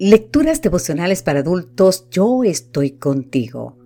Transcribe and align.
Lecturas 0.00 0.62
devocionales 0.62 1.24
para 1.24 1.40
adultos, 1.40 2.06
yo 2.08 2.44
estoy 2.44 2.92
contigo. 2.92 3.76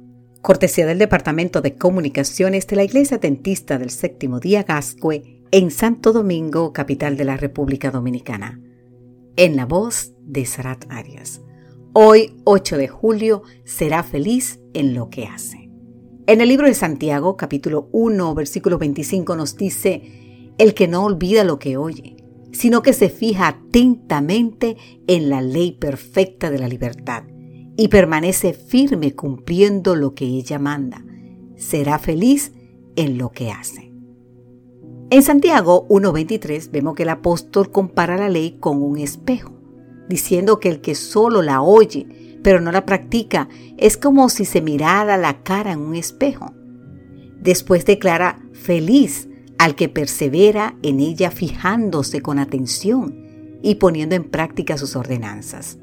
Cortesía 0.42 0.84
del 0.84 0.98
Departamento 0.98 1.62
de 1.62 1.78
Comunicaciones 1.78 2.66
de 2.66 2.76
la 2.76 2.84
Iglesia 2.84 3.16
Dentista 3.16 3.78
del 3.78 3.88
Séptimo 3.88 4.38
Día 4.38 4.62
Gascue 4.62 5.40
en 5.52 5.70
Santo 5.70 6.12
Domingo, 6.12 6.74
capital 6.74 7.16
de 7.16 7.24
la 7.24 7.38
República 7.38 7.90
Dominicana. 7.90 8.60
En 9.36 9.56
la 9.56 9.64
voz 9.64 10.12
de 10.20 10.44
Sarat 10.44 10.84
Arias. 10.90 11.40
Hoy, 11.94 12.36
8 12.44 12.76
de 12.76 12.88
julio, 12.88 13.42
será 13.64 14.02
feliz 14.02 14.60
en 14.74 14.92
lo 14.92 15.08
que 15.08 15.24
hace. 15.24 15.70
En 16.26 16.42
el 16.42 16.48
libro 16.50 16.66
de 16.66 16.74
Santiago, 16.74 17.38
capítulo 17.38 17.88
1, 17.92 18.34
versículo 18.34 18.76
25, 18.76 19.34
nos 19.34 19.56
dice, 19.56 20.52
el 20.58 20.74
que 20.74 20.88
no 20.88 21.06
olvida 21.06 21.42
lo 21.42 21.58
que 21.58 21.78
oye 21.78 22.21
sino 22.52 22.82
que 22.82 22.92
se 22.92 23.08
fija 23.08 23.48
atentamente 23.48 24.76
en 25.06 25.30
la 25.30 25.40
ley 25.40 25.72
perfecta 25.72 26.50
de 26.50 26.58
la 26.58 26.68
libertad 26.68 27.24
y 27.76 27.88
permanece 27.88 28.52
firme 28.52 29.14
cumpliendo 29.14 29.96
lo 29.96 30.14
que 30.14 30.26
ella 30.26 30.58
manda. 30.58 31.04
Será 31.56 31.98
feliz 31.98 32.52
en 32.96 33.18
lo 33.18 33.30
que 33.30 33.50
hace. 33.50 33.90
En 35.10 35.22
Santiago 35.22 35.86
1.23 35.88 36.70
vemos 36.70 36.94
que 36.94 37.02
el 37.02 37.10
apóstol 37.10 37.70
compara 37.70 38.16
la 38.16 38.28
ley 38.28 38.56
con 38.60 38.82
un 38.82 38.98
espejo, 38.98 39.52
diciendo 40.08 40.58
que 40.58 40.68
el 40.68 40.80
que 40.80 40.94
solo 40.94 41.42
la 41.42 41.62
oye, 41.62 42.38
pero 42.42 42.60
no 42.60 42.72
la 42.72 42.84
practica, 42.84 43.48
es 43.76 43.96
como 43.96 44.28
si 44.28 44.44
se 44.44 44.62
mirara 44.62 45.16
la 45.16 45.42
cara 45.42 45.72
en 45.72 45.80
un 45.80 45.94
espejo. 45.94 46.54
Después 47.40 47.84
declara 47.84 48.40
feliz 48.52 49.28
al 49.62 49.76
que 49.76 49.88
persevera 49.88 50.74
en 50.82 50.98
ella 50.98 51.30
fijándose 51.30 52.20
con 52.20 52.40
atención 52.40 53.60
y 53.62 53.76
poniendo 53.76 54.16
en 54.16 54.24
práctica 54.24 54.76
sus 54.76 54.96
ordenanzas. 54.96 55.78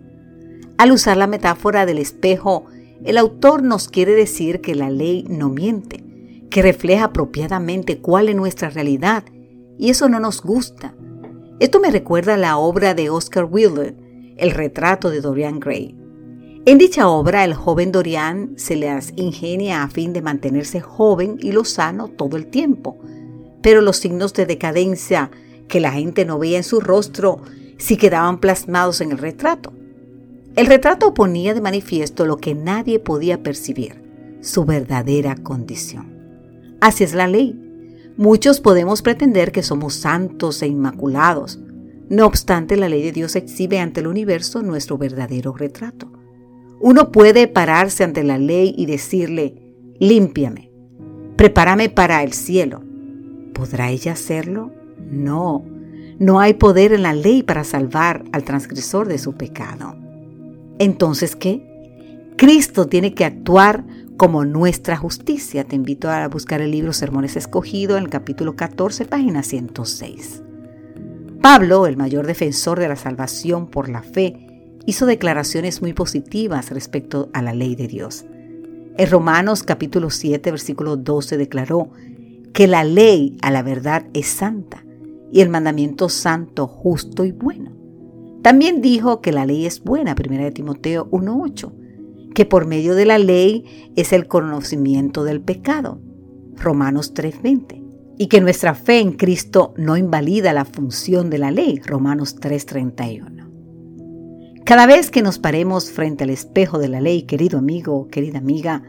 Al 0.78 0.92
usar 0.92 1.16
la 1.16 1.28
metáfora 1.28 1.86
del 1.86 1.98
espejo, 1.98 2.66
el 3.06 3.18
autor 3.18 3.64
nos 3.64 3.88
quiere 3.88 4.16
decir 4.16 4.60
que 4.60 4.76
la 4.76 4.90
ley 4.90 5.24
no 5.30 5.48
miente, 5.48 6.04
que 6.50 6.62
refleja 6.62 7.06
apropiadamente 7.06 8.00
cuál 8.00 8.28
es 8.28 8.36
nuestra 8.36 8.70
realidad, 8.70 9.24
y 9.78 9.92
eso 9.92 10.10
no 10.10 10.20
nos 10.20 10.42
gusta. 10.42 10.94
Esto 11.62 11.80
me 11.80 11.90
recuerda 11.90 12.34
a 12.34 12.38
la 12.38 12.58
obra 12.58 12.94
de 12.94 13.10
Oscar 13.10 13.46
Wilde, 13.46 13.96
El 14.36 14.52
retrato 14.52 15.10
de 15.10 15.22
Dorian 15.22 15.62
Gray. 15.62 15.96
En 16.66 16.80
dicha 16.80 17.08
obra, 17.08 17.46
el 17.46 17.54
joven 17.54 17.94
Dorian 17.94 18.56
se 18.58 18.76
las 18.76 19.14
ingenia 19.16 19.84
a 19.84 19.88
fin 19.88 20.12
de 20.12 20.22
mantenerse 20.22 20.82
joven 20.82 21.38
y 21.40 21.54
lozano 21.54 22.10
todo 22.10 22.36
el 22.36 22.48
tiempo, 22.48 22.98
pero 23.62 23.82
los 23.82 23.98
signos 23.98 24.34
de 24.34 24.46
decadencia 24.46 25.32
que 25.68 25.80
la 25.80 25.92
gente 25.92 26.26
no 26.26 26.40
veía 26.40 26.58
en 26.58 26.64
su 26.64 26.80
rostro 26.80 27.42
sí 27.78 27.98
quedaban 27.98 28.40
plasmados 28.40 29.02
en 29.02 29.12
el 29.12 29.18
retrato. 29.18 29.74
El 30.56 30.66
retrato 30.66 31.14
ponía 31.14 31.54
de 31.54 31.62
manifiesto 31.62 32.26
lo 32.26 32.38
que 32.38 32.56
nadie 32.56 33.00
podía 33.00 33.42
percibir, 33.42 34.02
su 34.42 34.66
verdadera 34.66 35.36
condición. 35.36 36.20
Así 36.82 37.04
es 37.04 37.14
la 37.14 37.28
ley. 37.28 37.58
Muchos 38.18 38.60
podemos 38.60 39.02
pretender 39.02 39.52
que 39.52 39.64
somos 39.64 39.94
santos 39.94 40.62
e 40.62 40.68
inmaculados. 40.68 41.60
No 42.10 42.26
obstante, 42.26 42.76
la 42.76 42.90
ley 42.90 43.04
de 43.04 43.12
Dios 43.12 43.36
exhibe 43.36 43.80
ante 43.80 44.02
el 44.02 44.08
universo 44.08 44.62
nuestro 44.62 44.98
verdadero 44.98 45.54
retrato. 45.54 46.12
Uno 46.82 47.12
puede 47.12 47.48
pararse 47.48 48.04
ante 48.04 48.24
la 48.24 48.38
ley 48.38 48.74
y 48.78 48.86
decirle, 48.86 49.56
límpiame, 50.00 50.72
prepárame 51.36 51.90
para 51.90 52.24
el 52.24 52.34
cielo, 52.34 52.84
¿Podrá 53.60 53.90
ella 53.90 54.14
hacerlo? 54.14 54.72
No, 55.12 55.66
no 56.18 56.40
hay 56.40 56.54
poder 56.54 56.94
en 56.94 57.04
la 57.04 57.12
ley 57.12 57.44
para 57.44 57.66
salvar 57.66 58.24
al 58.32 58.46
transgresor 58.46 59.10
de 59.10 59.18
su 59.18 59.34
pecado. 59.34 59.98
Entonces, 60.80 61.36
¿qué? 61.36 62.32
Cristo 62.38 62.88
tiene 62.88 63.14
que 63.14 63.26
actuar 63.26 63.84
como 64.16 64.46
nuestra 64.46 64.96
justicia. 64.96 65.66
Te 65.66 65.76
invito 65.76 66.10
a 66.10 66.26
buscar 66.30 66.62
el 66.62 66.72
libro 66.72 66.94
Sermones 66.94 67.36
Escogido 67.36 67.98
en 67.98 68.06
el 68.06 68.10
capítulo 68.10 68.56
14, 68.56 69.04
página 69.04 69.44
106. 69.44 70.42
Pablo, 71.42 71.86
el 71.86 71.98
mayor 71.98 72.28
defensor 72.28 72.80
de 72.80 72.88
la 72.88 72.96
salvación 72.96 73.68
por 73.68 73.90
la 73.90 74.04
fe, 74.04 74.78
hizo 74.86 75.06
declaraciones 75.06 75.82
muy 75.82 75.92
positivas 75.92 76.70
respecto 76.70 77.30
a 77.34 77.42
la 77.42 77.54
ley 77.54 77.76
de 77.76 77.90
Dios. 77.90 78.24
En 78.98 79.10
Romanos 79.10 79.64
capítulo 79.64 80.12
7, 80.12 80.50
versículo 80.50 80.96
12 80.96 81.36
declaró, 81.36 81.90
que 82.60 82.68
la 82.68 82.84
ley 82.84 83.38
a 83.42 83.52
la 83.52 83.64
verdad 83.64 84.08
es 84.14 84.28
santa 84.28 84.84
y 85.32 85.40
el 85.40 85.48
mandamiento 85.48 86.10
santo, 86.10 86.68
justo 86.68 87.24
y 87.24 87.32
bueno. 87.32 87.72
También 88.42 88.82
dijo 88.82 89.22
que 89.22 89.32
la 89.32 89.46
ley 89.46 89.66
es 89.66 89.82
buena, 89.82 90.14
1 90.14 90.52
Timoteo 90.52 91.10
1.8, 91.10 92.34
que 92.34 92.46
por 92.46 92.68
medio 92.68 92.96
de 92.96 93.06
la 93.06 93.18
ley 93.18 93.94
es 93.96 94.12
el 94.12 94.28
conocimiento 94.28 95.24
del 95.24 95.40
pecado, 95.40 96.02
Romanos 96.58 97.14
3.20, 97.14 98.18
y 98.18 98.28
que 98.28 98.42
nuestra 98.42 98.76
fe 98.76 99.00
en 99.00 99.14
Cristo 99.14 99.74
no 99.78 99.96
invalida 99.96 100.52
la 100.52 100.66
función 100.66 101.30
de 101.30 101.38
la 101.38 101.52
ley, 101.52 101.80
Romanos 101.80 102.36
3.31. 102.42 104.66
Cada 104.66 104.86
vez 104.86 105.12
que 105.12 105.22
nos 105.22 105.40
paremos 105.40 105.92
frente 105.92 106.26
al 106.26 106.30
espejo 106.30 106.78
de 106.78 106.90
la 106.90 107.00
ley, 107.00 107.22
querido 107.22 107.58
amigo, 107.58 108.10
querida 108.10 108.40
amiga, 108.40 108.84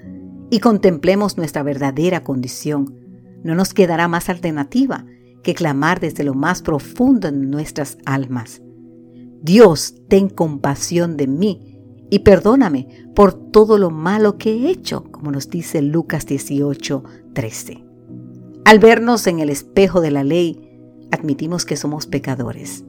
y 0.50 0.58
contemplemos 0.58 1.36
nuestra 1.36 1.62
verdadera 1.62 2.24
condición, 2.24 2.96
no 3.42 3.54
nos 3.54 3.74
quedará 3.74 4.08
más 4.08 4.28
alternativa 4.28 5.06
que 5.42 5.54
clamar 5.54 6.00
desde 6.00 6.24
lo 6.24 6.34
más 6.34 6.62
profundo 6.62 7.30
de 7.30 7.36
nuestras 7.36 7.98
almas. 8.04 8.62
Dios, 9.42 9.94
ten 10.08 10.28
compasión 10.28 11.16
de 11.16 11.26
mí 11.26 11.78
y 12.10 12.20
perdóname 12.20 12.88
por 13.14 13.32
todo 13.32 13.78
lo 13.78 13.90
malo 13.90 14.36
que 14.36 14.52
he 14.52 14.70
hecho, 14.70 15.04
como 15.10 15.30
nos 15.30 15.48
dice 15.48 15.80
Lucas 15.80 16.26
18, 16.26 17.04
13. 17.32 17.84
Al 18.64 18.78
vernos 18.78 19.26
en 19.26 19.40
el 19.40 19.48
espejo 19.48 20.00
de 20.00 20.10
la 20.10 20.24
ley, 20.24 20.60
admitimos 21.10 21.64
que 21.64 21.76
somos 21.76 22.06
pecadores, 22.06 22.84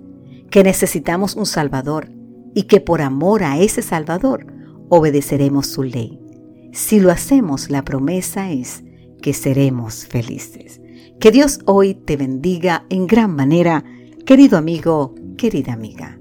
que 0.50 0.64
necesitamos 0.64 1.36
un 1.36 1.46
Salvador 1.46 2.12
y 2.54 2.64
que 2.64 2.82
por 2.82 3.02
amor 3.02 3.44
a 3.44 3.60
ese 3.60 3.82
Salvador 3.82 4.46
obedeceremos 4.90 5.68
su 5.68 5.84
ley. 5.84 6.20
Si 6.74 7.00
lo 7.00 7.12
hacemos, 7.12 7.70
la 7.70 7.84
promesa 7.84 8.52
es 8.52 8.84
que 9.22 9.34
seremos 9.34 10.06
felices. 10.06 10.82
Que 11.20 11.32
Dios 11.32 11.60
hoy 11.66 11.94
te 11.94 12.18
bendiga 12.18 12.86
en 12.90 13.08
gran 13.08 13.36
manera, 13.36 13.84
querido 14.26 14.58
amigo, 14.58 15.16
querida 15.38 15.74
amiga. 15.74 16.21